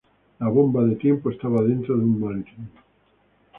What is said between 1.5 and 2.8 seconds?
dentro de un maletín.